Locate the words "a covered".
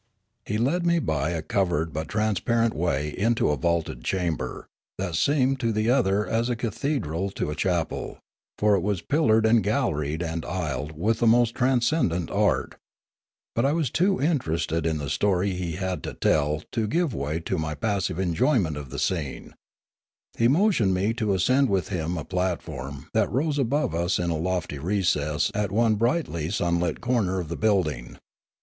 1.29-1.93